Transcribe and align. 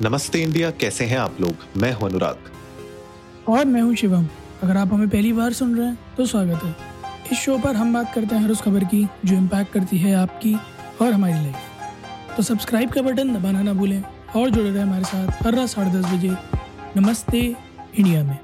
नमस्ते 0.00 0.40
इंडिया 0.42 0.70
कैसे 0.70 1.04
हैं 1.04 1.16
आप 1.18 1.40
लोग? 1.40 1.64
मैं 1.76 1.92
हूँ 1.92 2.08
अनुराग। 2.08 2.50
और 3.48 3.64
मैं 3.64 3.80
हूँ 3.82 3.94
शिवम। 3.94 4.26
अगर 4.62 4.76
आप 4.76 4.92
हमें 4.92 5.08
पहली 5.08 5.32
बार 5.32 5.52
सुन 5.52 5.76
रहे 5.76 5.86
हैं 5.86 6.14
तो 6.16 6.26
स्वागत 6.26 6.62
है। 6.64 6.74
इस 7.32 7.38
शो 7.38 7.58
पर 7.58 7.76
हम 7.76 7.92
बात 7.94 8.14
करते 8.14 8.34
हैं 8.34 8.42
हर 8.42 8.50
उस 8.50 8.60
खबर 8.62 8.84
की 8.84 9.04
जो 9.24 9.36
इम्पैक्ट 9.36 9.72
करती 9.72 9.98
है 9.98 10.14
आपकी 10.14 10.54
और 11.00 11.12
हमारी 11.12 11.34
लाइफ 11.34 12.36
तो 12.36 12.42
सब्सक्राइब 12.42 12.90
का 12.90 13.02
बटन 13.02 13.34
दबाना 13.34 13.62
ना 13.62 13.72
भूलें 13.72 14.02
और 14.36 14.50
जुड़े 14.50 14.70
रहे 14.70 14.82
हमारे 14.82 15.04
साथ 15.04 15.42
हर 15.42 15.54
रात 15.54 15.68
साढ़े 15.68 15.90
दस 15.90 16.10
बजे 16.12 16.34
नमस्ते 16.96 17.38
इंडिया 17.38 18.24
में। 18.24 18.38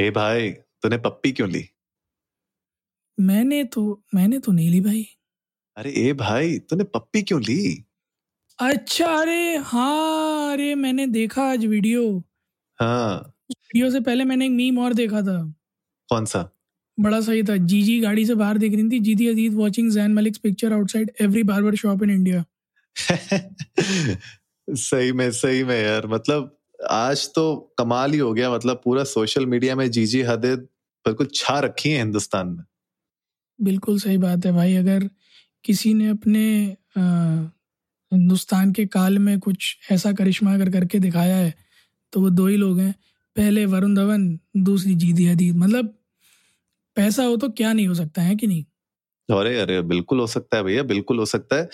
हे 0.00 0.10
भाई 0.10 0.50
तूने 0.50 0.98
पप्पी 0.98 1.32
क्यों 1.32 1.50
ली? 1.50 1.68
मैंने 3.18 3.62
तो 3.64 4.02
मैंने 4.14 4.38
तो 4.38 4.52
नहीं 4.52 4.70
ली 4.70 4.80
भाई। 4.80 5.06
अरे 5.76 5.90
ए 5.98 6.12
भाई 6.14 6.58
तूने 6.58 6.84
पप्पी 6.84 7.22
क्यों 7.22 7.42
ली? 7.42 7.84
अच्छा 8.60 9.06
अरे 9.06 9.56
हाँ 9.56 10.52
अरे 10.52 10.74
मैंने 10.74 11.06
देखा 11.06 11.42
आज 11.42 11.64
वीडियो। 11.66 12.02
हाँ। 12.80 13.16
वीडियो 13.50 13.90
से 13.90 14.00
पहले 14.00 14.24
मैंने 14.24 14.46
एक 14.46 14.52
मीम 14.52 14.78
और 14.78 14.94
देखा 14.94 15.22
था। 15.22 15.36
कौन 16.08 16.24
सा? 16.24 16.48
बड़ा 16.98 17.20
सही 17.20 17.42
था। 17.42 17.56
जीजी 17.56 17.98
गाड़ी 18.00 18.24
से 18.26 18.34
बाहर 18.34 18.58
देख 18.58 18.74
रही 18.74 18.88
थी 18.90 18.98
जीती 19.00 19.26
Ajit 19.26 19.52
watching 19.52 19.90
Zayn 19.90 20.14
Malik's 20.14 20.38
picture 20.38 20.72
outside 20.72 21.10
every 21.20 21.42
barber 21.42 21.74
shop 21.74 22.02
in 22.02 22.10
India 22.10 22.44
सही 24.68 25.12
में 25.12 25.30
सही 25.30 25.62
में 25.64 25.82
यार 25.82 26.06
मतलब 26.06 26.56
आज 26.90 27.26
तो 27.34 27.74
कमाल 27.78 28.12
ही 28.12 28.18
हो 28.18 28.32
गया 28.32 28.50
मतलब 28.54 28.80
पूरा 28.84 29.04
सोशल 29.04 29.46
मीडिया 29.46 29.76
में 29.76 29.90
जीजी 29.90 30.20
हदीद 30.22 30.58
बिल्कुल 31.06 31.28
छा 31.34 31.58
रखी 31.60 31.90
है 31.90 31.98
हिंदुस्तान 31.98 32.48
में। 32.48 32.64
बिल्कुल 33.58 33.98
सही 33.98 34.18
बात 34.18 34.46
है 34.46 34.52
भाई 34.52 34.74
अगर 34.76 35.08
किसी 35.64 35.94
ने 35.94 36.08
अपने 36.08 36.44
आ, 36.98 37.02
हिंदुस्तान 38.12 38.72
के 38.72 38.86
काल 38.88 39.18
में 39.20 39.38
कुछ 39.40 39.76
ऐसा 39.92 40.12
करिश्मा 40.14 40.54
अगर 40.54 40.70
करके 40.70 40.98
दिखाया 41.00 41.36
है 41.36 41.54
तो 42.12 42.20
वो 42.20 42.30
दो 42.32 42.46
ही 42.46 42.56
लोग 42.56 42.80
हैं। 42.80 42.94
पहले 43.36 43.66
वरुण 43.66 43.94
धवन 43.94 44.28
दूसरी 44.64 44.94
जीदी 44.96 45.26
हदीद 45.26 45.56
मतलब 45.58 45.94
पैसा 46.96 47.24
हो 47.24 47.36
तो 47.36 47.48
क्या 47.52 47.72
नहीं 47.72 47.86
हो 47.86 47.94
सकता 47.94 48.22
है 48.22 48.36
कि 48.36 48.46
नहीं? 48.46 48.64
अरे 49.28 49.58
अरे 49.60 49.80
बिल्कुल 49.84 50.20
हो 50.20 50.26
सकता 50.28 50.56
है 50.56 50.62
भैया 50.62 50.82
बिल्कुल 50.84 51.18
हो 51.18 51.24
सकता 51.26 51.56
है। 51.56 51.68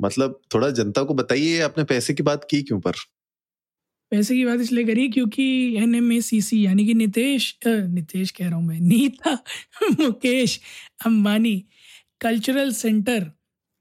मतलब 0.00 0.40
थोड़ा 0.54 0.70
जनता 0.72 1.02
को 1.04 1.14
बताइए 1.14 1.60
आपने 1.62 1.84
पैसे 1.86 2.14
की 2.14 2.22
बात 2.24 2.44
की 2.50 2.62
क्यों 2.62 2.80
पर? 2.80 2.92
पैसे 4.12 4.34
की 4.34 4.44
बात 4.44 4.60
इसलिए 4.60 4.84
करी 4.84 5.08
क्योंकि 5.08 5.44
एन 5.76 5.94
एम 5.94 6.12
ए 6.12 6.20
सी 6.20 6.40
सी 6.42 6.64
यानी 6.64 6.84
कि 6.86 6.94
नितेश 6.94 7.52
अ, 7.66 7.68
नितेश 7.68 8.30
कह 8.30 8.48
रहा 8.48 8.56
हूँ 8.56 8.64
मैं 8.64 8.80
नीता 8.82 9.34
मुकेश 10.00 10.58
अंबानी 11.06 11.54
कल्चरल 12.20 12.72
सेंटर 12.74 13.30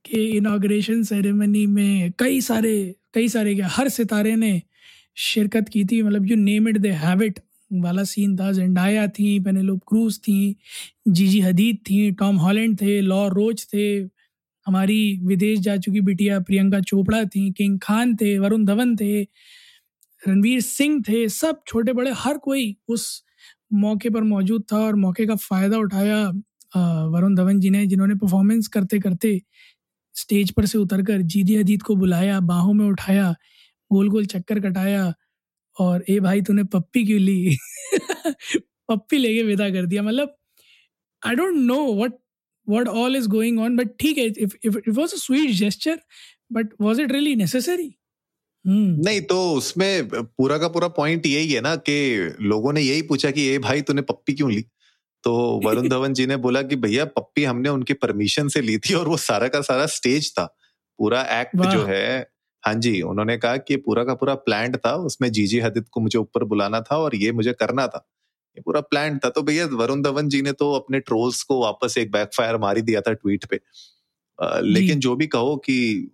के 0.06 0.24
इनाग्रेशन 0.38 1.04
सेरेमनी 1.04 1.66
में 1.68 2.12
कई 2.20 2.42
सारे 2.42 2.96
कई 3.14 3.28
सारे 3.30 3.54
क्या, 3.56 3.68
हर 3.68 3.90
सितारे 3.90 4.36
ने 4.36 4.62
शिरकत 5.18 5.70
की 5.70 5.84
थी। 5.86 6.02
मतलब 6.04 6.26
you 6.28 6.36
name 6.36 6.68
it 6.70 6.78
the 6.78 6.90
habit 6.98 7.40
वाला 7.72 8.04
सीन 8.04 8.36
था 8.38 8.52
जेंडाया 8.52 9.08
थी 9.10 9.40
पेनेलोप 9.40 9.82
क्रूज 9.88 10.18
थी 10.20 10.56
जीजी 11.08 11.40
हदीद 11.42 11.78
थी 11.90 12.12
टॉम 12.20 12.36
हॉलैंड 12.38 12.80
थे 12.82 13.00
लॉ 13.02 13.28
रोच 13.30 13.66
थे, 13.74 13.88
हमारी 14.68 15.20
विदेश 15.24 15.60
जा 15.60 15.76
चुकी 15.78 16.02
बिटिया 16.02 16.40
प्रियंका 16.40 16.80
चोपड़ा 16.82 17.24
थी 17.26 17.50
किंग 17.52 17.80
खान 17.84 18.16
थे 18.16 18.38
वरुण 18.40 18.66
धवन 18.66 18.96
थे, 18.96 19.22
रणवीर 20.24 20.62
सिंह 20.62 21.02
थे, 21.10 21.28
सब 21.30 21.62
छोटे 21.68 21.94
बड़े, 21.94 22.12
हर 22.16 22.38
कोई 22.38 22.76
उस 22.88 23.24
मौके 23.74 24.10
पर 24.10 24.24
मौजूद 24.24 24.64
था 24.72 24.78
और 24.78 24.96
मौके 24.96 25.26
का 25.26 25.36
फ़ायदा 25.38 25.78
उठाया 25.78 26.22
वरुण 27.12 27.36
धवन 27.36 27.60
जी 27.60 27.70
ने, 27.70 27.86
जिन्होंने 27.86 28.16
परफॉर्मेंस 28.16 28.68
करते 28.68 29.00
करते 29.00 29.42
स्टेज 30.16 30.52
पर 30.52 30.66
से 30.66 30.78
उतरकर 30.78 31.22
जीदी 31.22 31.56
हदीद 31.56 31.84
को 31.84 31.96
बुलाया, 31.96 32.40
बाहों 32.40 32.74
में 32.74 32.86
उठाया 32.88 33.36
गोल 33.92 34.10
गोल 34.10 34.26
चक्कर 34.26 34.60
कटाया 34.60 35.14
और, 35.80 36.06
ए 36.10 36.20
भाई, 36.20 36.42
तूने 36.42 36.64
पप्पी 36.64 37.06
क्यों 37.06 37.20
ली? 37.22 37.58
पप्पी 38.90 39.18
लेके 39.18 39.44
विदा 39.44 39.70
कर 39.70 39.86
दिया। 39.86 40.04
मतलब 40.04 40.36
I 41.28 41.36
don't 41.36 41.56
know 41.58 41.94
what 42.04 42.14
what 42.70 42.88
all 42.88 43.16
is 43.16 43.28
going 43.30 43.60
on 43.60 43.78
but 43.78 43.90
ठीक 44.00 44.18
है 44.18 44.30
sweet 45.08 45.50
gesture 45.52 46.00
but 46.54 46.70
was 46.82 47.00
it 47.00 47.12
really 47.12 47.36
necessary 47.36 47.96
नहीं 48.68 49.22
तो 49.22 49.54
उसमें 49.54 50.10
पूरा 50.14 50.58
का 50.58 50.68
पूरा 50.68 50.88
पॉइंट 50.88 51.26
यही 51.26 51.54
है 51.54 51.62
ना 51.62 51.76
कि 51.76 51.96
लोगों 52.42 52.74
ने 52.74 52.82
यही 52.82 53.02
पूछा 53.02 53.32
कि, 53.32 53.48
ए 53.48 53.58
भाई, 53.60 53.82
तूने 53.82 54.02
पप्पी 54.02 54.34
क्यों 54.34 54.52
ली? 54.52 54.66
तो 55.24 55.62
वरुण 55.66 55.88
धवन 55.90 56.14
जी 56.14 56.26
ने 56.28 56.38
बोला 56.38 56.62
कि 56.62 56.76
भैया 56.76 57.06
पप्पी 57.06 57.44
हमने 57.44 57.70
उनकी 57.70 57.94
परमिशन 57.94 58.48
से 58.48 58.62
ली 58.62 58.78
थी 58.78 58.94
और 58.94 59.08
वो 59.08 59.18
सारा 59.18 59.48
का 59.48 59.62
सारा 59.62 59.86
स्टेज 59.86 60.32
था। 60.34 60.46
पूरा 61.00 61.22
एक्ट 61.42 61.66
जो 61.66 61.84
है 61.84 62.32
हाँ 62.64 62.74
जी 62.76 63.02
उन्होंने 63.02 63.38
कहा 63.38 63.58
कि 63.58 63.76
पूरा 63.78 64.04
का 64.04 64.14
पूरा 64.14 64.36
प्लान 64.36 64.74
था 64.74 64.96
उसमें 64.96 65.32
जीजी 65.32 65.60
हदीद 65.60 65.86
को 65.92 66.00
मुझे 66.02 66.20
ऊपर 66.20 66.44
बुलाना 66.44 66.82
था 66.82 66.98
और 66.98 67.16
ये 67.16 67.32
मुझे 67.32 67.54
करना 67.54 67.88
था। 67.88 68.08
ये 68.58 68.62
पूरा 68.62 68.82
प्लान 68.82 69.20
था। 69.20 69.30
तो 69.30 69.42
भैया 69.42 69.66
वरुण 69.66 70.02
धवन 70.02 70.30
जी 70.30 70.42
ने 70.42 70.52
तो 70.52 70.74
अपने 70.74 71.00
ट्रोल्स 71.00 71.44
को 71.44 71.62
वापस 71.62 71.98
एक 71.98 72.12
बैकफायर 72.12 72.58
मार 72.58 72.76
ही 72.78 72.82
दिया 72.84 73.02
था 73.02 73.14
ट्वीट 73.14 73.46
पे। 73.46 73.60
अ, 74.40 74.60
लेकिन 74.60 75.00
जो 75.00 75.16
भी 75.16 75.28
कहो 75.28 75.58
कि 75.58 76.12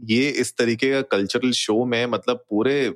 ये 0.00 0.28
इस 0.30 0.56
तरीके 0.56 0.90
का 0.92 1.02
कल्चरल 1.02 1.52
शो 1.52 1.84
में 1.84 2.06
मतलब 2.06 2.36
पूरे 2.36 2.86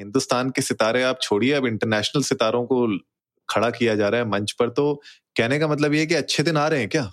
हिंदुस्तान 0.00 0.50
के 0.50 0.62
सितारे 0.62 1.02
आप 1.02 1.18
छोड़िए 1.22 1.52
अब 1.52 1.66
इंटरनेशनल 1.66 2.22
सितारों 2.22 2.64
को 2.66 2.86
खड़ा 3.52 3.70
किया 3.72 3.94
जा 3.96 4.08
रहा 4.08 4.20
है 4.20 4.28
मंच 4.30 4.52
पर 4.58 4.68
तो 4.72 4.94
कहने 5.36 5.58
का 5.58 5.68
मतलब 5.68 5.94
ये 5.94 6.06
कि 6.06 6.14
अच्छे 6.16 6.42
दिन 6.42 6.56
आ 6.58 6.66
रहे 6.68 6.80
हैं 6.80 6.88
क्या? 6.90 7.10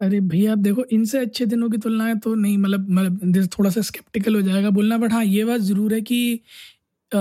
अरे 0.00 0.20
भैया 0.22 0.52
आप 0.52 0.58
देखो 0.58 0.84
इनसे 0.92 1.18
अच्छे 1.18 1.46
दिनों 1.46 1.68
की 1.70 1.78
तुलना 1.78 2.04
है 2.06 2.18
तो 2.20 2.34
नहीं 2.34 2.56
मतलब 2.58 2.88
मतलब 2.90 3.48
थोड़ा 3.58 3.70
सा 3.70 3.80
स्केप्टिकल 3.82 4.34
हो 4.34 4.40
जाएगा 4.42 4.70
बोलना 4.70 4.98
बट 4.98 5.12
हाँ 5.12 5.24
ये 5.24 5.44
बात 5.44 5.60
ज़रूर 5.62 5.94
है 5.94 6.00
कि 6.02 6.20
अ, 7.12 7.18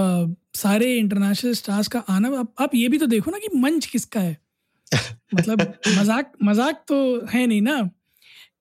सारे 0.56 0.94
इंटरनेशनल 0.98 1.54
स्टार्स 1.56 1.88
का 1.90 2.00
आना 2.10 2.30
आप, 2.40 2.54
आप 2.60 2.76
ये 2.76 2.88
भी 2.90 2.98
तो 2.98 3.08
देखो 3.08 3.32
ना 3.32 3.38
कि 3.40 3.50
मंच 3.58 3.86
किसका 3.88 4.20
है। 4.20 4.38
मतलब 5.34 5.74
मज़ाक 5.90 6.32
मज़ाक 6.44 6.84
तो 6.88 6.98
है 7.28 7.46
नहीं 7.48 7.62
ना 7.64 7.82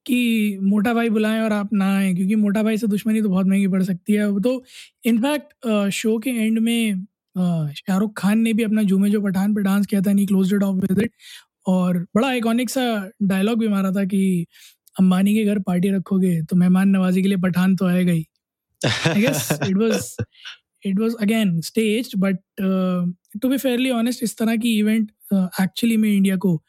कि 0.06 0.18
मोटा 0.64 0.94
भाई 0.94 1.10
बुलाएँ 1.10 1.40
और 1.42 1.52
आप 1.52 1.72
ना 1.74 1.86
आए 1.96 2.14
क्योंकि 2.14 2.34
मोटा 2.36 2.62
भाई 2.62 2.78
से 2.78 2.86
दुश्मनी 2.86 3.22
तो 3.22 3.28
बहुत 3.28 3.46
महँगी 3.46 3.68
पड़ 3.68 3.82
सकती 3.84 4.12
है। 4.14 4.26
तो 4.40 4.62
इनफैक्ट 5.04 5.90
शो 5.92 6.18
के 6.18 6.30
एंड 6.38 6.58
में 6.60 7.06
शाहरुख 7.74 8.20
खान 8.20 8.38
ने 8.38 8.52
भी 8.52 8.62
अपना 8.62 8.82
झूमे 8.82 9.10
जो 9.10 9.20
पठान 9.20 9.54
पे 9.54 9.62
डांस 9.62 9.86
किया 9.86 10.00
था 10.00 10.12
नहीं 10.12 10.26
close 10.26 10.54
it 10.54 10.62
off 10.62 10.76
with 10.76 11.02
it 11.02 11.12
और 11.66 11.98
बड़ा 12.16 12.28
आइकॉनिक 12.28 12.70
सा 12.70 13.10
डायलॉग 13.22 13.58
भी 13.58 13.68
मारा 13.68 13.92
था 13.92 14.04
कि 14.04 14.46
अंबानी 15.00 15.34
के 15.34 15.44
घर 15.44 15.58
पार्टी 15.58 15.88
रखोगे 15.88 16.42
तो 16.42 16.56
मेहमान 16.56 16.88
नवाजी 16.88 17.22
के 17.22 17.28
लिए 17.28 17.38
पठान 17.38 17.76
तो 17.76 17.86
आएगा 17.86 18.12
ही। 18.12 18.26
I 19.06 19.20
guess 19.20 19.50
it 19.68 19.76
was 19.82 20.16
it 20.84 20.98
was 20.98 21.14
again 21.14 21.62
staged, 21.62 22.20
but 22.20 22.36
uh, 22.64 23.06
to 23.42 23.48
be 23.48 23.58
fairly 23.58 23.90
honest, 23.90 24.22
इस 24.22 24.36
तरह 24.38 24.56
की 24.56 24.78
इवेंट 24.78 25.10
एक्चुअली 25.60 25.96
में 25.96 26.16
इंडिया 26.16 26.36
को 26.36 26.62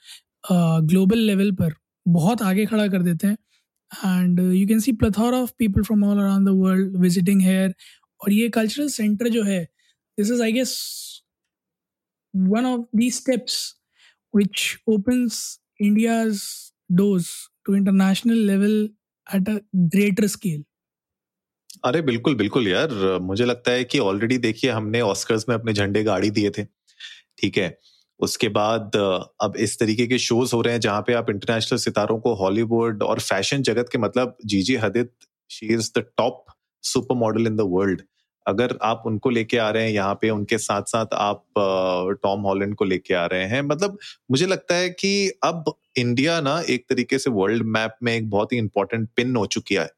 ग्लोबल 0.81 1.17
लेवल 1.17 1.51
पर 1.51 1.73
बहुत 2.07 2.41
आगे 2.41 2.65
खड़ा 2.65 2.87
कर 2.87 3.01
देते 3.01 3.27
हैं। 3.27 3.37
And 4.05 4.39
you 4.39 4.67
can 4.67 4.79
see 4.79 4.91
plethora 4.91 5.33
of 5.33 5.51
people 5.57 5.81
from 5.81 6.03
all 6.03 6.17
around 6.17 6.47
the 6.47 6.51
world 6.51 6.97
visiting 6.97 7.41
here 7.41 7.75
और 8.23 8.31
ये 8.31 8.49
कल्चरल 8.49 8.87
सेंटर 8.87 9.27
जो 9.27 9.43
है 9.43 9.67
this 10.19 10.31
is 10.31 10.43
I 10.43 10.51
guess 10.51 10.77
one 12.33 12.65
of 12.65 12.81
these 12.97 13.15
steps 13.19 13.75
which 14.33 14.77
opens 14.87 15.59
India's 15.79 16.41
doors 16.89 17.29
to 17.65 17.75
international 17.75 18.37
level 18.37 18.75
at 19.27 19.47
a 19.47 19.61
greater 19.95 20.27
scale. 20.27 20.63
अरे, 21.85 22.01
बिल्कुल 22.01 22.35
बिल्कुल 22.35 22.67
यार। 22.67 23.19
मुझे 23.21 23.45
लगता 23.45 23.71
है 23.71 23.83
कि 23.83 23.99
ऑलरेडी 23.99 24.37
देखिए, 24.37 24.71
हमने 24.71 25.01
ऑस्कर्स 25.01 25.45
में 25.49 25.55
अपने 25.55 25.73
झंडे 25.73 26.03
गाड़ी 26.03 26.29
दिए 26.29 26.49
थे। 26.49 26.63
ठीक 27.39 27.57
है? 27.57 27.79
उसके 28.19 28.49
बाद, 28.49 28.95
अब 29.41 29.53
इस 29.57 29.79
तरीके 29.79 30.07
के 30.07 30.17
शोज़ 30.19 30.55
हो 30.55 30.61
रहे 30.61 30.73
हैं 30.73 30.81
जहाँ 30.81 31.01
पे 31.01 31.13
आप 31.13 31.29
इंटरनेशनल 31.29 31.79
सितारों 31.79 32.19
को 32.19 32.33
हॉलीवुड 32.35 33.03
और 33.03 33.19
फ़ैशन 33.19 33.61
जगत 33.61 33.89
के 33.91 33.97
मतलब 33.97 34.37
Gigi 34.45 34.75
Hadid 34.75 35.13
she 35.51 35.73
is 35.73 35.91
the 35.99 36.05
top 36.17 36.45
supermodel 37.15 37.47
in 37.47 37.55
the 37.55 37.61
world 37.61 38.01
अगर 38.49 38.77
आप 38.83 39.03
उनको 39.05 39.29
लेके 39.29 39.57
आ 39.57 39.69
रहे 39.69 39.83
हैं 39.83 39.91
यहाँ 39.91 40.15
पे, 40.21 40.29
उनके 40.29 40.57
साथ 40.57 40.83
साथ 40.87 41.13
आप 41.13 41.45
टॉम 42.23 42.41
हॉलैंड 42.41 42.75
को 42.75 42.85
लेके 42.85 43.13
आ 43.13 43.25
रहे 43.25 43.45
हैं 43.45 43.61
मतलब 43.61 43.97
मुझे 44.31 44.45
लगता 44.45 44.75
है 44.75 44.89
कि 44.89 45.31
अब 45.43 45.73
इंडिया 45.97 46.39
ना 46.41 46.59
एक 46.69 46.85
तरीके 46.89 47.17
से 47.19 47.29
वर्ल्ड 47.29 47.63
मैप 47.67 47.95
में 48.03 48.15
एक 48.15 48.29
बहुत 48.29 48.53
ही 48.53 48.57
इंपॉर्टेंट 48.57 49.09
पिन 49.15 49.35
हो 49.35 49.45
चुकी 49.45 49.75
है। 49.75 49.89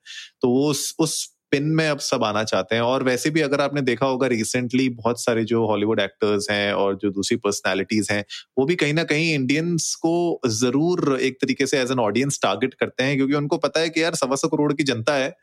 तो 0.42 0.54
उस 0.70 0.96
उस 1.00 1.30
पिन 1.52 1.64
में 1.76 1.88
अब 1.88 2.00
सब 2.02 2.24
आना 2.24 2.44
चाहते 2.44 2.76
हैं। 2.76 2.82
और 2.84 3.04
वैसे 3.04 3.30
भी 3.30 3.42
अगर 3.42 3.62
आपने 3.62 3.82
देखा 3.84 4.06
होगा 4.06 4.28
रिसेंटली 4.30 4.88
बहुत 4.92 5.22
सारे 5.22 5.44
जो 5.46 5.66
हॉलीवुड 5.68 6.00
एक्टर्स 6.00 6.48
हैं 6.52 6.74
और 6.74 6.98
जो 6.98 7.10
दूसरी 7.12 7.38
पर्सनालिटीज 7.40 8.08
हैं 8.12 8.24
वो 8.58 8.66
भी 8.66 8.76
कहीं 8.76 8.94
ना 8.94 9.04
कहीं 9.06 9.34
इंडियंस 9.34 9.94
को 10.02 10.42
ज़रूर 10.50 11.18
एक 11.22 11.38
तरीके 11.42 11.66
से 11.68 11.80
एज 11.80 11.92
एन 11.92 12.00
ऑडियंस 12.00 12.40
टारगेट 12.44 12.74
करते 12.76 13.04
हैं। 13.04 13.16
क्योंकि 13.18 13.34
उनको 13.36 13.58
पता 13.60 13.80
है 13.80 13.90
कि 13.90 14.04
यार 14.04 14.16
सवा 14.16 14.36
सौ 14.36 14.48
करोड़ 14.48 14.72
की 14.74 14.84
जनता 14.86 15.16
है 15.16 15.34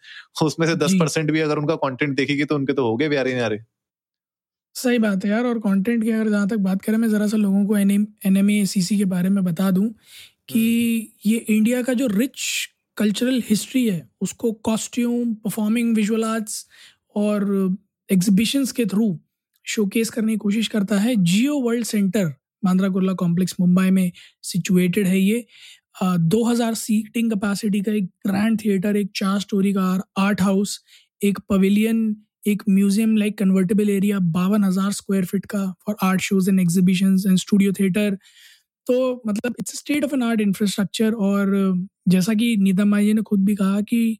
उसमें 0.43 0.66
से 0.66 0.75
दस 0.76 0.94
परसेंट 1.00 1.31
भी 1.31 1.40
अगर 1.40 1.58
उनका 1.58 1.75
कॉन्टेंट 1.78 2.16
देखेगी 2.16 2.44
तो 2.44 2.55
उनके 2.55 2.72
तो 2.72 2.87
हो 2.87 2.96
गए 2.96 3.08
प्यारे 3.08 3.34
न्यारे। 3.34 3.58
सही 4.76 4.99
बात 4.99 5.25
है 5.25 5.31
यार 5.31 5.46
और 5.46 5.58
कंटेंट 5.58 6.02
की 6.05 6.10
अगर 6.10 6.28
जहाँ 6.31 6.49
तक 6.49 6.56
बात 6.62 6.82
करें 6.82 6.96
मैं 6.99 7.08
ज़रा 7.08 7.26
सा 7.26 7.37
लोगों 7.37 7.64
को 7.66 7.76
एन 7.76 7.90
एम 8.26 8.50
ए 8.50 8.64
सी 8.66 8.82
सी 8.82 8.99
के 8.99 9.05
बारे 9.06 9.28
में 9.28 9.43
बता 9.44 9.70
दूँ 9.70 9.88
कि 10.49 11.12
ये 11.26 11.37
इंडिया 11.38 11.82
का 11.82 11.93
जो 11.93 12.06
रिच 12.08 12.40
कल्चरल 12.99 13.43
हिस्ट्री 13.49 13.89
है, 13.89 14.09
उसको 14.21 14.53
कॉस्ट्यूम 14.65 15.35
परफॉर्मिंग 15.35 15.95
विजुअल 15.97 16.25
आर्ट्स 16.25 16.67
और 17.17 17.77
एग्जीबिशंस 18.09 18.73
के 18.73 18.85
थ्रू 18.87 19.19
शोकेस 19.67 20.11
करने 20.11 20.33
की 20.33 20.39
कोशिश 20.39 20.69
करता 20.69 20.99
है। 20.99 21.15
Jio 21.17 21.59
world 21.61 21.85
centre 21.85 22.33
Bandra 22.65 22.89
Kurla 22.89 23.12
complex 23.15 23.55
Mumbai 23.61 23.91
में 23.91 24.11
सिचुएटेड 24.45 25.06
है 25.06 25.19
ये। 25.21 25.45
दो 26.03 26.43
हज़ार 26.45 26.75
सीटिंग 26.75 27.31
कैपेसिटी 27.31 27.81
का 27.83 27.93
एक 27.93 28.05
ग्रैंड 28.27 28.59
थिएटर 28.61 28.97
एक 28.97 29.11
चार 29.17 29.39
स्टोरी 29.41 29.73
का 29.73 29.83
आर्ट 30.19 30.41
हाउस 30.43 30.79
एक 31.21 31.39
पवेलियन 31.49 32.17
एक 32.47 32.62
म्यूज़ियम 32.69 33.17
लाइक 33.17 33.39
कन्वर्टेबल 33.39 33.91
एरिया 33.91 34.19
बावन 34.35 34.65
हज़ार 34.65 34.93
स्क्वायर 34.93 35.25
फीट 35.25 35.47
का 35.47 35.65
for 35.87 35.97
art 36.03 36.21
shows 36.21 36.51
and 36.51 36.61
exhibition 36.61 37.17
and 37.27 37.39
studio 37.39 37.73
theatre 37.81 38.17
तो 38.88 39.23
मतलब 39.26 39.55
it's 39.61 39.79
state 39.79 40.05
of 40.05 40.14
an 40.14 40.23
art 40.23 40.40
infrastructure 40.40 41.12
और 41.12 41.52
जैसा 42.08 42.35
कि 42.35 42.56
नीतम 42.56 42.88
माई 42.88 43.05
जी 43.05 43.12
ने 43.12 43.23
खुद 43.23 43.44
भी 43.44 43.55
कहा 43.55 43.81
कि 43.81 44.19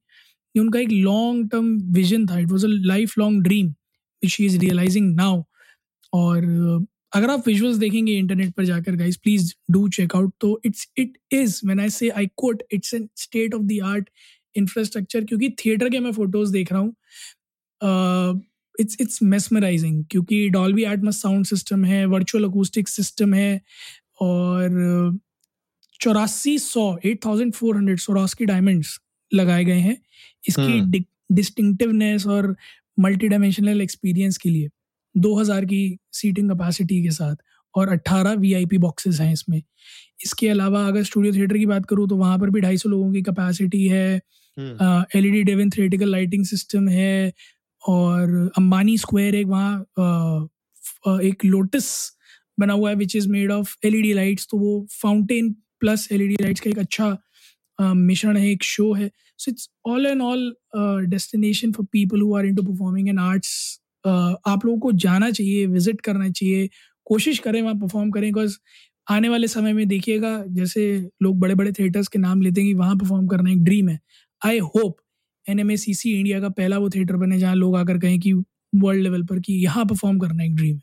उनका 0.55 0.81
एक 0.81 0.91
लॉन्ग 0.91 1.51
टर्म 1.51 1.67
विजन 1.93 2.27
था। 2.27 2.39
It 2.39 2.49
was 2.49 2.65
a 2.67 2.69
life 2.69 3.19
long 3.19 3.43
dream 3.43 3.67
which 4.23 4.41
is 4.41 4.59
realising 4.59 5.15
now 5.17 5.43
और 6.13 6.45
अगर 7.13 7.31
आप 7.31 7.47
विजुअल्स 7.47 7.77
देखेंगे 7.77 8.13
इंटरनेट 8.13 8.53
पर 8.55 8.65
जाकर 8.65 8.97
guys 8.97 9.17
please 9.17 9.53
do 9.71 9.89
check 9.89 10.17
out 10.17 10.33
तो 10.41 10.61
it's 10.65 10.89
it 10.99 11.19
is 11.33 11.61
when 11.65 11.81
I 11.81 11.91
say 11.91 12.09
I 12.09 12.27
quote 12.37 12.63
it's 12.73 12.95
an 12.95 13.09
state 13.17 13.55
of 13.55 13.63
the 13.63 13.79
art 13.85 14.11
infrastructure 14.57 15.25
क्योंकि 15.25 15.51
theatre 15.65 15.89
के 15.89 15.99
मैं 15.99 16.13
फ़ोटोज़ 16.13 16.53
देख 16.53 16.73
रहा 16.73 16.81
हूँ 16.81 16.95
इट्स 18.81 18.97
इट्स 19.01 19.23
मेसमराइजिंग 19.23 20.05
क्योंकि 20.11 20.49
डॉल्बी 20.49 20.85
आर्टमस 20.85 21.23
साउंड 21.23 21.47
सिस्टम 21.47 21.85
है 21.85 22.05
वर्चुअल 22.07 22.45
अकूस्टिक 22.45 22.89
सिस्टम 22.89 23.35
है 23.35 23.61
और 24.21 25.19
चौरासी 26.01 26.59
सौ 26.59 26.97
eight 27.05 27.25
thousand 27.25 27.53
four 27.55 27.77
hundred 27.77 27.99
Swarovski 27.99 28.45
diamonds 28.45 28.99
लगाए 29.33 29.65
गए 29.65 29.79
हैं 29.79 29.97
इसकी 30.45 31.05
डिस्टिंक्टिवनेस 31.33 32.27
हम्म। 32.27 32.35
और 32.35 32.57
मल्टी 32.99 33.29
डायमेंशनल 33.29 33.81
एक्सपीरियंस 33.81 34.39
के 34.39 34.51
लिए 34.51 34.69
2000 35.15 35.65
की 35.65 35.99
सीटिंग 36.13 36.51
कैपेसिटी 36.51 37.03
के 37.03 37.11
साथ 37.11 37.37
और 37.75 37.97
18 37.97 38.37
वीआईपी 38.37 38.79
बॉक्सेस 38.79 39.21
हैं 39.21 39.33
इसमें 39.33 39.61
इसके 40.25 40.49
अलावा 40.49 40.87
अगर 40.87 41.03
स्टूडियो 41.03 41.33
थिएटर 41.35 41.57
की 41.57 41.67
बात 41.67 41.87
करूँ 41.87 42.09
तो 42.09 42.17
वहाँ 42.17 42.39
पर 42.39 42.51
भी 42.51 42.61
250 42.61 42.87
लोगों 42.87 43.13
की 43.13 43.23
कैपेसिटी 43.23 43.87
है 43.87 44.07
एल 44.57 45.27
ई 45.27 45.31
डी 45.31 45.43
डेवन 45.45 45.71
थ्रेटिकल 45.71 46.11
लाइटिंग 46.11 46.45
सिस्टम 46.45 46.89
है 46.89 47.33
और 47.83 48.51
अंबानी 48.59 48.97
स्क्वायर 48.99 49.35
एक 49.35 49.47
वहाँ 49.47 51.19
एक 51.23 51.45
लोटस 51.45 51.91
बना 52.61 52.73
हुआ 52.73 52.91
है 52.91 52.97
which 52.97 53.17
is 53.17 53.29
made 53.29 53.53
of 53.53 53.75
L 53.85 53.95
E 53.95 54.03
D 54.03 54.13
lights 54.13 54.47
तो 54.51 54.59
वो 54.59 54.87
fountain 54.93 55.55
plus 55.81 56.09
L 56.13 56.23
E 56.23 56.27
D 56.29 56.37
lights 56.43 56.61
का 56.61 56.71
एक 56.71 56.79
अच्छा 56.79 57.17
मिश्रण 57.79 58.37
है, 58.37 58.51
एक 58.51 58.63
शो 58.65 58.93
है। 58.93 59.11
So 59.39 59.51
it's 59.51 59.69
all 59.87 60.07
and 60.07 60.23
all 60.23 60.55
destination 61.09 61.73
for 61.73 61.87
people 61.93 62.21
who 62.21 62.35
are 62.37 62.47
into 62.47 62.63
performing 62.63 63.09
and 63.09 63.21
arts 63.21 63.81
आप 64.07 64.65
लोगों 64.65 64.79
को 64.79 64.93
जाना 64.95 65.31
चाहिए 65.31 65.67
विज़िट 65.67 66.01
करना 66.01 66.29
चाहिए, 66.31 66.69
कोशिश 67.07 67.39
करें 67.39 67.61
वहाँ 67.63 67.75
परफॉर्म 67.77 68.11
करें 68.11 68.29
बिकॉज़ 68.29 68.57
आने 69.07 69.29
वाले 69.29 69.49
समय 69.49 69.73
में 69.73 69.87
देखिएगा, 69.89 70.43
जैसे 70.49 71.11
लोग 71.23 71.39
बड़े 71.41 71.55
बड़े 71.55 71.73
थिएटर्स 71.73 72.09
के 72.09 72.19
नाम 72.19 72.41
लेते 72.43 72.61
हैं 72.61 72.69
कि 72.69 72.75
वहाँ 72.75 72.97
परफॉर्म 72.97 73.27
करना 73.27 73.51
एक 73.51 73.63
ड्रीम 73.65 73.89
है। 73.89 73.99
I 74.43 74.59
hope 74.59 74.97
N 75.47 75.61
M 75.61 75.71
India 75.71 76.41
का 76.41 76.49
पहला 76.51 76.79
वो 76.79 76.91
थिएटर 76.91 77.17
बने 77.17 77.39
जहाँ 77.39 77.55
लोग 77.57 77.77
आकर 77.77 77.99
कहें 77.99 78.19
कि 78.21 78.33
वर्ल्ड 78.75 79.03
लेवल 79.03 79.23
पर 79.27 79.41
कि 79.41 79.55
यहाँ 79.55 79.85
परफॉर्म 79.87 80.19
करना 80.19 80.45
एक 80.45 80.55
ड्रीम 80.57 80.75
है। 80.77 80.83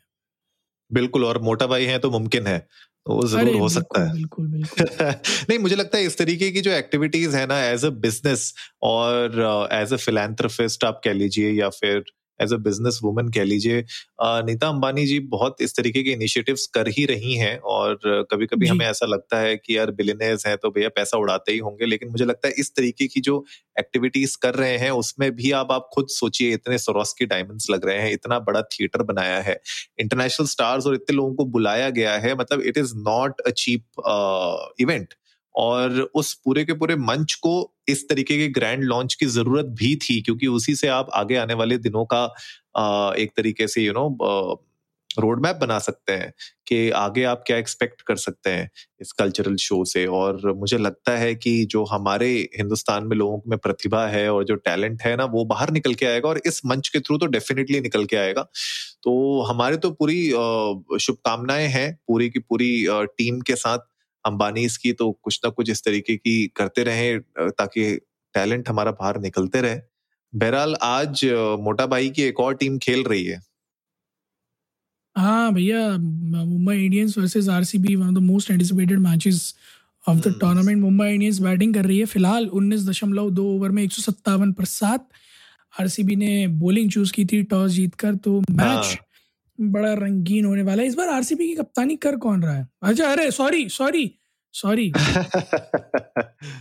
बिल्कुल 0.90 1.24
और 1.24 1.40
मोटा 1.42 1.66
भाई 1.66 1.84
है 1.84 1.98
तो 1.98 2.10
मुमकिन 2.10 2.46
है। 2.46 2.58
तो 3.06 3.14
वो 3.14 3.26
ज़रूर 3.26 3.56
हो 3.56 3.68
सकता 3.68 4.02
है। 4.04 4.12
बिल्कुल 4.12 4.46
बिल्कुल। 4.48 4.86
नहीं 5.50 5.58
मुझे 5.58 5.76
लगता 5.76 5.98
है 5.98 6.04
इस 6.04 6.18
तरीके 6.18 6.50
की 6.52 6.60
जो 6.60 6.70
एक्टिविटीज़ 6.72 7.36
है 7.36 7.46
ना 7.46 7.58
एज 7.64 7.84
अ 7.84 7.88
बिज़नेस 8.00 8.52
और 8.84 9.68
एज 9.72 9.92
अ 9.92 9.96
फिलेंथ्रोफिस्ट 9.98 10.84
आप 10.84 11.00
कह 11.04 11.12
लीजिए 11.12 11.50
या 11.52 11.68
फिर 11.70 12.04
एज 12.42 12.52
अ 12.52 12.56
बिज़नेस 12.56 13.00
वुमन 13.02 13.28
कह 13.28 13.44
लीजिए 13.44 13.84
नीता 14.22 14.68
अंबानी 14.68 15.06
जी 15.06 15.18
बहुत 15.28 15.56
इस 15.60 15.76
तरीके 15.76 16.02
के 16.02 16.10
इनिशिएटिव्स 16.10 16.66
कर 16.66 16.88
ही 16.88 17.04
रही 17.06 17.34
हैं 17.34 17.58
और 17.58 17.98
कभी 18.30 18.46
कभी 18.46 18.66
हमें 18.66 18.86
ऐसा 18.86 19.06
लगता 19.06 19.38
है 19.38 19.56
कि 19.56 19.76
यार 19.76 19.90
बिलिनेस 19.90 20.46
हैं 20.46 20.56
तो 20.56 20.70
भैया 20.70 20.88
पैसा 20.88 21.18
उड़ाते 21.18 21.52
ही 21.52 21.58
होंगे 21.58 21.86
लेकिन 21.86 22.08
मुझे 22.08 22.24
लगता 22.24 22.48
है 22.48 22.54
इस 22.58 22.72
तरीके 22.76 23.06
की 23.06 23.20
जो 23.20 23.44
एक्टिविटीज़ 23.78 24.36
कर 24.42 24.54
रहे 24.54 24.76
हैं 24.78 24.90
उसमें 24.90 25.30
भी 25.36 25.50
अब 25.50 25.72
आप 25.72 25.88
खुद 25.94 26.06
सोचिए 26.10 26.52
इतने 26.54 26.78
सरोस 26.78 27.12
के 27.12 27.26
डायमंड्स 27.26 27.70
लग 27.70 27.86
रहे 27.86 27.98
हैं 27.98 28.12
इतना 28.12 28.38
बड़ा 28.38 28.62
थिएटर 28.62 29.02
बनाया 29.02 29.40
है। 29.40 29.60
इंटरनेशनल 30.00 30.46
स्टार्स 30.46 30.86
और 30.86 30.94
इतने 30.94 31.16
लोगों 31.16 31.34
को 31.34 31.44
बुलाया 31.44 31.90
गया 31.90 32.16
है 32.18 32.34
मतलब 32.34 32.60
it 32.62 32.78
is 32.78 32.92
not 32.96 33.40
a 33.40 33.50
cheap 33.50 34.74
event 34.80 35.14
और 35.56 36.00
उस 36.14 36.32
पूरे 36.44 36.64
के 36.64 36.72
पूरे 36.74 36.96
मंच 36.98 37.34
को 37.42 37.54
इस 37.88 38.08
तरीके 38.08 38.36
के 38.38 38.48
ग्रैंड 38.50 38.84
लॉन्च 38.84 39.14
की 39.14 39.26
ज़रूरत 39.28 39.66
भी 39.78 39.94
थी, 39.98 40.20
क्योंकि 40.22 40.46
उसी 40.48 40.74
से 40.74 40.88
आप 40.90 41.10
आगे 41.14 41.36
आने 41.36 41.54
वाले 41.54 41.78
दिनों 41.78 42.04
का 42.14 42.24
एक 43.18 43.32
तरीके 43.36 43.68
से 43.68 43.82
यू 43.82 43.92
नो 43.92 44.62
रोड 45.10 45.40
मैप 45.42 45.56
बना 45.56 45.78
सकते 45.78 46.12
हैं 46.12 46.32
कि 46.66 46.88
आगे 46.92 47.22
आप 47.24 47.42
क्या 47.46 47.56
एक्सपेक्ट 47.58 48.02
कर 48.02 48.16
सकते 48.16 48.50
हैं 48.50 48.68
इस 49.00 49.12
कल्चरल 49.12 49.56
शो 49.56 49.84
से। 49.84 50.04
और 50.08 50.52
मुझे 50.56 50.78
लगता 50.78 51.16
है 51.18 51.34
कि 51.34 51.64
जो 51.70 51.84
हमारे 51.84 52.28
हिंदुस्तान 52.58 53.06
में 53.06 53.16
लोगों 53.16 53.40
में 53.50 53.58
प्रतिभा 53.58 54.06
है 54.06 54.28
और 54.32 54.44
जो 54.44 54.54
टैलेंट 54.56 55.02
है 55.02 55.14
ना, 55.16 55.24
वो 55.24 55.44
बाहर 55.44 55.70
निकल 55.72 55.94
के 55.94 56.06
आएगा 56.06 56.28
और 56.28 56.40
इस 56.46 56.60
मंच 56.66 56.88
के 56.88 57.00
थ्रू 57.00 57.18
तो 57.18 57.26
डेफिनेटली 57.28 57.80
निकल 57.80 58.04
के 58.04 58.16
आएगा। 58.16 58.42
तो 59.02 59.42
हमारे 59.42 59.76
तो 59.76 59.90
पूरी 59.92 60.22
शुभकामनाएँ 61.00 61.66
हैं 61.68 61.92
पूरी 62.08 62.28
की 62.30 62.38
पूरी 62.40 62.86
टीम 62.90 63.40
के 63.40 63.56
साथ। 63.56 63.78
अंबानी 64.26 64.66
की 64.82 64.92
तो 64.92 65.10
कुछ 65.24 65.40
ना 65.44 65.50
कुछ 65.50 65.70
इस 65.70 65.84
तरीके 65.84 66.16
की 66.16 66.36
करते 66.56 66.82
रहे 66.84 67.18
ताकि 67.52 67.94
टैलेंट 68.34 68.68
हमारा 68.68 68.90
बाहर 68.92 69.20
निकलते 69.20 69.60
रहे। 69.60 69.80
बहरहाल 70.32 70.74
आज 70.82 71.24
मोटा 71.60 71.86
भाई 71.86 72.10
की 72.10 72.22
एक 72.22 72.40
और 72.40 72.54
टीम 72.56 72.78
खेल 72.78 73.04
रही 73.04 73.24
है। 73.24 73.40
हाँ 75.16 75.52
भैया 75.54 75.78
Mumbai 75.98 76.76
Indians 76.84 77.16
versus 77.18 77.48
RCB 77.48 77.94
one 77.96 78.06
of 78.06 78.14
the 78.14 78.18
most 78.22 78.50
anticipated 78.50 78.98
matches 78.98 79.54
of 80.04 80.18
the 80.18 80.34
tournament 80.40 80.80
Mumbai 80.80 81.08
Indians 81.08 81.38
batting 81.40 81.74
कर 81.74 81.84
रही 81.84 81.98
है। 81.98 82.04
फ़िलहाल 82.06 82.46
उन्नीस 82.48 82.88
दशमलव 82.88 83.30
दो 83.30 83.44
ओवर 83.54 83.70
में 83.70 83.82
एक 83.82 83.92
सौ 83.92 84.02
सत्तावन 84.02 84.52
पर 84.52 84.64
सात। 84.64 85.08
आरसीबी 85.80 86.16
ने 86.16 86.46
बॉलिंग 86.60 86.90
चूज़ 86.90 87.12
की 87.12 87.24
थी 87.24 87.42
टॉस 87.44 87.70
जीतकर 87.72 88.14
तो 88.16 88.40
मैच 88.50 88.84
हाँ. 88.84 89.05
बड़ा 89.60 89.92
रंगीन 89.94 90.44
होने 90.44 90.62
वाला 90.62 90.82
है। 90.82 90.88
इस 90.88 90.94
बार 90.94 91.08
आरसीबी 91.08 91.46
की 91.48 91.54
कप्तानी 91.54 91.96
कर 91.96 92.16
कौन 92.16 92.42
रहा 92.42 92.54
है? 92.54 92.66
अच्छा 92.82 93.10
अरे 93.12 93.30
sorry 93.30 93.68
sorry 93.68 94.10
sorry 94.54 94.92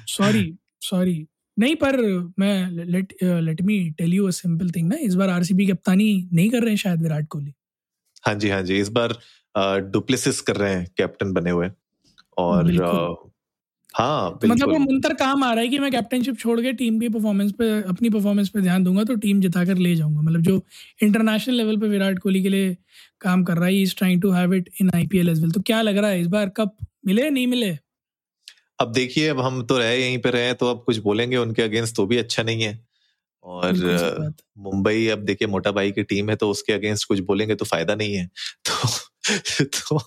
sorry 0.07 0.57
sorry 0.81 1.27
नहीं 1.57 1.75
पर 1.75 1.97
मैं 2.39 2.69
let 2.69 3.13
let 3.23 3.61
me 3.61 3.79
tell 3.97 4.13
you 4.13 4.27
a 4.27 4.31
simple 4.31 4.71
thing 4.71 4.87
ना। 4.89 4.95
इस 5.01 5.15
बार 5.15 5.29
आरसीबी 5.29 5.65
कप्तानी 5.67 6.29
नहीं 6.33 6.49
कर 6.49 6.61
रहे 6.61 6.69
हैं 6.69 6.77
शायद 6.77 7.01
विराट 7.01 7.27
कोहली। 7.27 7.53
हाँ 8.25 8.33
जी 8.35 8.49
हाँ 8.49 8.61
जी। 8.63 8.79
इस 8.79 8.89
बार 8.89 9.17
डुप्लिसिस 9.91 10.41
कर 10.41 10.55
रहे 10.55 10.73
हैं 10.73 10.87
कैप्टन 10.97 11.31
बने 11.33 11.49
हुए। 11.49 11.69
और 12.37 12.71
हाँ 13.95 14.37
तो 14.41 14.47
मतलब 14.47 14.69
वो 14.69 14.77
मंत्र 14.77 15.13
काम 15.13 15.43
आ 15.43 15.51
रहा 15.53 15.61
है 15.61 15.67
कि 15.67 15.79
मैं 15.79 15.91
कैप्टनशिप 15.91 16.37
छोड़ 16.37 16.59
के 16.61 16.71
टीम 16.73 16.99
की 16.99 17.09
परफॉर्मेंस 17.09 17.51
पे 17.51 17.69
अपनी 17.83 18.09
परफॉर्मेंस 18.09 18.49
पे 18.49 18.61
ध्यान 18.61 18.83
दूँगा 18.83 19.03
तो 19.03 19.15
टीम 19.17 19.41
जिता 19.41 19.63
कर 19.65 19.77
ले 19.77 19.95
जाऊँगा। 19.95 20.21
मतलब 20.21 20.41
जो 20.41 20.61
इंटरनेशनल 21.03 21.55
लेवल 21.55 21.77
पे 21.77 21.87
विराट 21.87 22.19
कोहली 22.19 22.41
के 22.43 22.49
लिए 22.49 22.75
काम 23.21 23.43
कर 23.43 23.57
रहा 23.57 23.65
है 23.65 23.81
is 23.81 23.95
trying 23.97 24.21
to 24.21 24.31
have 24.31 24.53
it 24.53 24.69
in 24.81 24.91
IPL 24.95 25.29
as 25.29 25.41
well 25.41 25.51
तो 25.51 25.61
क्या 25.61 25.81
लग 25.81 25.97
रहा 25.97 26.09
है 26.09 26.21
इस 26.21 26.27
बार 26.27 26.49
कब 26.57 26.75
मिले 27.07 27.29
नहीं 27.29 27.47
मिले? 27.47 27.77
अब 28.79 28.91
देखिए 28.91 29.27
अब 29.27 29.39
हम 29.39 29.61
तो 29.63 29.77
रहे 29.77 29.97
यहीं 29.97 30.17
पे 30.17 30.31
रहे 30.31 30.53
तो 30.53 30.67
अब 30.67 30.83
कुछ 30.85 30.97
बोलेंगे 30.99 31.37
उनके 31.37 31.61
अगेंस्ट 31.61 31.95
तो 31.95 32.05
भी 32.05 32.17
अच्छा 32.17 32.43
नहीं 32.43 32.61
है। 32.63 32.79
और 33.43 34.33
मुंबई 34.59 35.07
अब 35.07 35.19
देखिए 35.19 35.47
मोटा 35.47 35.71
भाई 35.71 35.91
की 35.91 36.03
टीम 36.03 36.29
है 36.29 36.35
तो 36.35 36.49
उसके 36.49 36.73
अगेंस्ट 36.73 37.07
कुछ 37.07 37.19
बोलेंगे 37.21 37.55
तो 37.55 37.65
फ़ायदा 37.65 37.95
नहीं 37.95 38.15
है। 38.15 38.25
तो 38.65 38.87
तो 39.61 39.99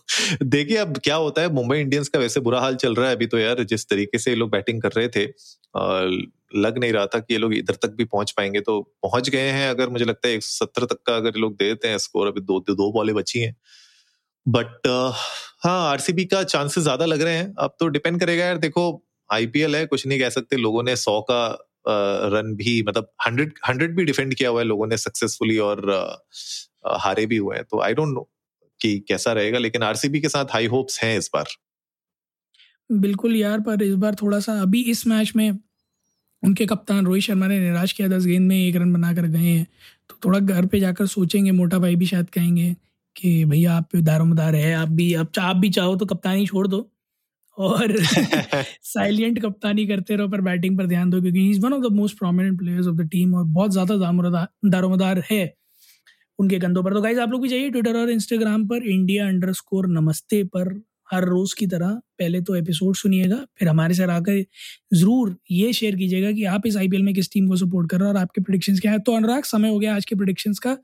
देखिए, 0.44 0.76
अब 0.76 0.98
क्या 1.04 1.14
होता 1.16 1.42
है, 1.42 1.52
मुंबई 1.52 1.78
इंडियंस 1.80 2.08
का 2.08 2.18
वैसे 2.18 2.40
बुरा 2.40 2.60
हाल 2.60 2.74
चल 2.76 2.94
रहा 2.94 3.08
है 3.08 3.16
अभी 3.16 3.26
तो 3.26 3.38
यार, 3.38 3.62
जिस 3.64 3.88
तरीके 3.88 4.18
से 4.18 4.30
ये 4.30 4.36
लोग 4.36 4.50
बैटिंग 4.50 4.82
कर 4.82 4.92
रहे 4.92 5.08
थे 5.08 5.24
लग 6.56 6.78
नहीं 6.78 6.92
रहा 6.92 7.06
था 7.06 7.18
कि 7.18 7.34
ये 7.34 7.38
लोग 7.38 7.54
इधर 7.54 7.74
तक 7.82 7.94
भी 7.96 8.04
पहुँच 8.06 8.30
पाएँगे 8.36 8.60
तो 8.60 8.80
पहुँच 9.02 9.28
गए 9.30 9.48
हैं 9.50 9.68
अगर 9.70 9.88
मुझे 9.90 10.04
लगता 10.04 10.28
है 10.28 10.34
एक 10.34 10.42
सत्तर 10.44 10.84
तक 10.84 11.02
का 11.06 11.16
अगर 11.16 11.34
लोग 11.36 11.54
दे 11.54 11.64
देते 11.64 11.88
हैं 11.88 11.98
स्कोर, 11.98 12.26
अभी 12.28 12.40
दो 12.42 12.60
दो 12.70 12.90
बॉलें 12.92 13.14
बची 13.16 13.40
हैं। 13.40 13.54
बट 14.46 14.88
हाँ 15.64 15.90
आरसीबी 15.90 16.24
का 16.26 16.42
चांसेस 16.44 16.82
ज़्यादा 16.84 17.04
लग 17.06 17.22
रहे 17.22 17.36
हैं। 17.36 17.54
अब 17.60 17.76
तो 17.80 17.88
डिपेंड 17.88 18.20
करेगा 18.20 18.44
यार, 18.44 18.58
देखो, 18.58 19.02
आईपीएल 19.30 19.76
है, 19.76 19.84
कुछ 19.86 20.06
नहीं 20.06 20.18
कह 20.20 20.30
सकते, 20.30 20.56
लोगों 20.58 20.82
ने 20.82 20.96
सौ 20.98 21.20
का 21.30 21.46
रन 21.88 22.54
भी 22.56 22.82
मतलब 22.82 23.10
हंड्रेड 23.26 23.52
हंड्रेड 23.68 23.96
भी 23.96 24.04
डिफेंड 24.04 24.34
किया 24.34 24.50
हुआ 24.50 24.60
है 24.60 24.66
लोगों 24.66 24.86
ने 24.86 24.96
सक्सेसफुली 24.98 25.58
और 25.60 25.86
हारे 26.98 27.26
भी 27.26 27.36
हुए 27.38 27.56
हैं 27.56 27.64
तो 27.64 27.80
आई 27.82 27.94
डोंट 27.94 28.08
नो। 28.08 28.28
कि 28.80 28.98
कैसा 29.08 29.32
रहेगा 29.32 29.58
लेकिन 29.58 29.82
आरसीबी 29.84 30.20
के 30.20 30.28
साथ 30.28 30.52
हाई 30.52 30.66
होप्स 30.68 31.02
हैं 31.02 31.16
इस 31.18 31.30
बार। 31.34 31.46
बिल्कुल 32.90 33.36
यार 33.36 33.60
पर 33.60 33.82
इस 33.82 33.94
बार 33.96 34.14
थोड़ा 34.22 34.38
सा 34.40 34.60
अभी 34.62 34.82
इस 34.90 35.06
मैच 35.06 35.32
में 35.36 35.50
उनके 36.42 36.66
कप्तान 36.66 37.06
रोहित 37.06 37.22
शर्मा 37.24 37.46
ने 37.48 37.58
निराश 37.60 37.92
किया 37.92 38.08
दस 38.08 38.26
गेंद 38.26 38.48
में 38.48 38.56
एक 38.58 38.76
रन 38.76 38.92
बनाकर 38.92 39.26
गए 39.28 39.38
हैं। 39.40 39.66
तो 40.10 40.16
थोड़ा 40.24 40.38
घर 40.40 40.66
पे 40.66 40.80
जाकर 40.80 41.06
सोचेंगे 41.06 41.52
मोटा 41.52 41.78
भाई 41.78 41.96
भी 41.96 42.06
शायद 42.06 42.30
कहेंगे 42.30 42.74
कि 43.16 43.44
भैया 43.44 43.74
आप 43.74 43.96
दारोमदार 43.98 44.54
है 44.54 44.74
आप 44.74 44.88
भी 44.90 45.12
आप 45.16 45.38
आप 45.40 45.56
भी 45.56 45.70
चाहो 45.70 45.96
तो 45.96 46.06
कप्तानी 46.06 46.46
छोड़ 46.46 46.66
दो। 46.68 46.88
और 47.58 47.96
साइलेंट 48.84 49.40
कप्तानी 49.42 49.86
करते 49.86 50.16
रहो 50.16 50.28
पर 50.28 50.40
बैटिंग 50.42 50.78
पर 50.78 50.86
ध्यान 50.86 51.10
दो 51.10 51.20
क्योंकि 51.22 51.50
is 51.50 51.60
one 51.60 51.72
of 51.74 51.82
the 51.82 51.92
most 51.94 52.18
prominent 52.18 52.58
players 52.58 52.86
of 52.86 52.96
the 52.96 53.08
team 53.10 53.34
और 53.34 53.44
बहुत 53.46 53.72
ज़्यादा 53.72 53.96
दारोमदार 54.66 55.24
है। 55.30 55.44
उनके 56.38 56.58
कंधों 56.60 56.82
पर। 56.82 56.94
तो 56.94 57.00
गाइज़ 57.02 57.20
आप 57.20 57.30
लोग 57.30 57.42
भी 57.42 57.48
जाइए 57.48 57.70
ट्विटर 57.70 57.96
और 57.96 58.10
इंस्टाग्राम 58.10 58.66
पर 58.68 58.86
इंडिया 58.88 59.26
अंडर 59.28 59.52
स्कोर 59.54 59.86
नमस्ते 59.90 60.42
पर 60.46 60.80
हर 61.12 61.24
रोज़ 61.24 61.54
की 61.58 61.66
तरह 61.66 61.90
पहले 62.18 62.40
तो 62.40 62.54
एपिसोड 62.56 62.96
सुनिएगा, 62.96 63.36
फिर 63.58 63.68
हमारे 63.68 63.94
साथ 63.94 64.08
आकर 64.10 64.44
ज़रूर 64.94 65.36
ये 65.50 65.72
शेयर 65.72 65.96
कीजिएगा 65.96 66.32
कि 66.32 66.44
आप 66.46 66.66
इस 66.66 66.76
आईपीएल 66.76 67.02
में 67.02 67.12
किस 67.14 67.30
टीम 67.32 67.46
को 67.48 67.56
सपोर्ट 67.56 67.90
कर 67.90 67.98
रहे 67.98 68.08
हो 68.08 68.14
और 68.14 68.20
आपके 68.20 68.40
प्रोडिक्शन 68.40 68.76
क्या 68.78 68.92
है। 68.92 68.98
तो 68.98 69.12
अनुराग, 69.12 69.44
समय 69.44 69.68
हो 69.68 69.78
गया 69.78 69.94
आज 69.96 70.04
के 70.04 70.14
प्रोडिक्शन 70.14 70.52
का। 70.62 70.76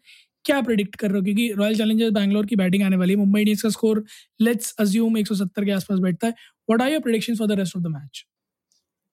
क्या 0.45 0.61
प्रिडिक्ट 0.63 0.97
कर 0.97 1.11
रहे 1.11 1.19
हो? 1.19 1.25
क्योंकि 1.25 1.53
रॉयल 1.53 1.77
चैलेंजर्स 1.77 2.13
बैंगलोर 2.13 2.47
की 2.47 2.57
बैटिंग 2.57 2.83
आने 2.83 2.97
वाली 2.97 3.13
है। 3.13 3.19
मुंबई 3.19 3.41
इंडियंस 3.41 3.63
का 3.63 3.69
स्कोर 3.71 4.05
लेट्स 4.41 4.75
अज्यूम 4.81 5.17
170 5.19 5.65
के 5.65 5.71
आसपास 5.73 5.99
बैठता 5.99 6.27
है। 6.27 6.33
What 6.69 6.83
are 6.83 6.91
your 6.91 7.01
predictions 7.01 7.39
for 7.39 7.49
the 7.49 7.59
rest 7.59 7.77
of 7.77 7.85
the 7.85 7.87
match 7.89 8.25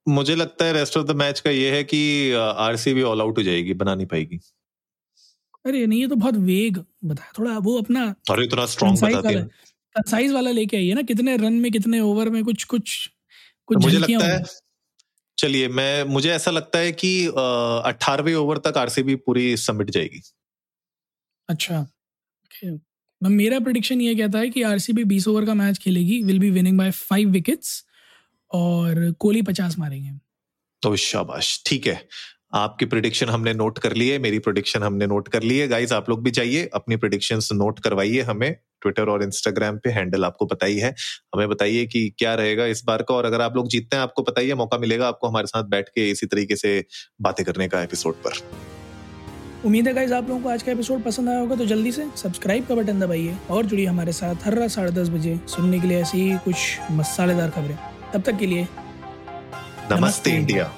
मुझे 0.08 0.36
लगता 0.36 0.66
है 0.66 0.74
रेस्ट 0.74 0.98
ऑफ़ 0.98 1.06
द 1.08 1.16
मैच 1.18 1.40
का 1.40 1.50
ये 1.52 1.72
है 1.72 1.84
कि 1.84 2.32
आरसीबी 2.34 3.02
ऑल 3.04 3.22
आउट 3.22 3.38
हो 3.38 3.44
जाएगी, 3.44 3.74
बना 3.76 3.96
नहीं 3.96 4.08
पाएगी। 4.08 4.40
अरे 5.66 5.86
नहीं 5.86 6.00
ये 6.02 6.08
तो 6.08 6.16
बहुत 6.16 6.36
वेग 6.44 6.78
बताया 7.04 7.32
थोड़ा 7.40 7.58
वो 7.60 7.78
अपना 7.82 8.04
अरे 8.30 8.46
इतना 8.46 8.66
स्ट्रांग 8.66 8.98
बताते 8.98 9.34
हैं। 9.36 9.48
कंसाइज 9.96 10.32
वाला 10.32 10.52
लेके 10.52 10.78
आइए 10.78 10.94
ना 10.94 11.02
कितने 11.04 11.36
रन 11.38 11.54
में 11.54 11.72
कितने 11.72 12.00
ओवर 12.00 12.30
में 12.30 12.44
कुछ 12.44 12.64
कुछ 12.64 13.10
कुछ 13.68 13.76
तो 13.76 13.82
मुझे 13.82 13.98
लगता 13.98 14.28
है। 14.28 14.44
चलिए 15.38 15.68
मैं 15.68 16.04
मुझे 16.04 16.30
ऐसा 16.32 16.52
लगता 16.52 16.80
है 16.80 16.92
कि 16.92 17.12
अठारहवें 17.28 18.34
ओवर 18.36 18.58
तक 18.58 18.78
आरसीबी 18.78 19.16
पूरी 19.18 19.56
समिट 19.58 19.90
जाएगी। 19.90 20.22
अच्छा 21.50 21.86
मेरा 23.22 23.60
प्रोडिक्शन 23.60 24.02
ये 24.02 24.16
कहता 24.16 24.40
है 24.40 24.50
कि 24.50 24.62
आरसीबी 24.64 25.04
बीस 25.04 25.28
ओवर 25.28 25.46
का 25.46 25.54
मैच 25.54 25.78
खेलेगी 25.78 26.22
will 26.24 26.40
be 26.40 26.50
winning 26.50 26.78
by 26.78 26.92
five 26.92 27.30
wickets 27.30 27.84
और 28.52 29.12
कोहली 29.12 29.42
पचास 29.42 29.78
मारेंगे। 29.80 30.12
तो 30.82 30.96
शाबाश 30.96 31.62
ठीक 31.66 31.88
है। 31.88 32.08
आपकी 32.54 32.86
प्रिडिक्शन 32.86 33.30
हमने 33.30 33.54
नोट 33.54 33.78
कर 33.80 33.94
ली 33.94 34.08
है 34.10 34.18
मेरी 34.20 34.40
प्रिडिक्शन 34.40 34.84
हमने 34.84 35.06
नोट 35.08 35.28
कर 35.28 35.44
ली 35.44 35.58
है 35.58 35.68
गाइज़ 35.68 35.94
आप 35.94 36.10
लोग 36.10 36.24
भी 36.24 36.32
चाहिए 36.32 36.70
अपनी 36.74 36.96
प्रिडिक्शन 36.96 37.40
नोट 37.54 37.80
करवाइए 37.80 38.22
हमें। 38.22 38.56
ट्विटर 38.82 39.10
और 39.10 39.24
इंस्टाग्राम 39.24 39.78
पे 39.78 39.90
हैंडल 39.90 40.26
आपको 40.26 40.46
पता 40.46 40.66
ही 40.66 40.78
है। 40.78 40.94
हमें 41.36 41.50
बताइए 41.50 41.86
कि 41.86 42.10
क्या 42.18 42.34
रहेगा 42.36 42.66
इस 42.66 42.84
बार 42.86 43.02
का। 43.02 43.16
और 43.16 43.26
अगर 43.26 43.42
आप 43.42 43.56
लोग 43.56 43.68
जीतते 43.68 43.96
हैं 43.96 44.04
आपको 44.04 44.24
बताइए 44.24 44.54
मौका 44.54 44.78
मिलेगा 44.78 45.08
आपको 45.08 45.28
हमारे 45.28 45.48
साथ 45.48 45.64
बैठ 45.64 45.90
के 45.90 46.10
इसी 46.12 46.28
तरीके 46.28 46.56
से 46.56 46.86
बातें 47.22 47.46
करने 47.46 47.68
का 47.68 47.82
एपिसोड 47.84 48.16
पर। 48.16 48.40
उम्मीद 49.66 49.88
है 49.88 49.94
गाइज़ 49.94 50.14
आप 50.14 50.30
लोगों 50.30 50.42
को 50.42 50.50
आज 50.50 50.64
का 50.64 50.72
एपिसोड 50.72 51.04
पसंद 51.04 51.30
आया 51.30 51.40
होगा 51.40 51.56
तो 51.56 51.66
जल्दी 51.66 51.92
से 51.92 52.08
सब्सक्राइब 52.18 52.68
का 52.68 52.76
बटन 52.76 53.00
दबाइए 53.00 53.38
और 53.50 53.66
जुड़िए 53.66 53.86
हमारे 53.86 54.12
साथ 54.12 54.36
हर 54.46 54.58
रात 54.58 54.70
साढ़े 54.70 54.92
दस 54.92 55.10
बजे 55.10 55.40
सुनने 55.48 55.80
के 55.80 55.88
लिए 55.88 56.02
ऐसी 56.02 56.22
ही 56.22 56.38
कुछ 56.38 56.80
मसालेदार 56.92 57.50
खबरें। 57.50 57.78
तब 58.14 58.22
तक 58.22 58.38
के 58.38 58.46
लिए 58.46 58.62
नमस्ते, 58.62 59.96
नमस्ते। 59.96 60.32
इंडिया। 60.32 60.72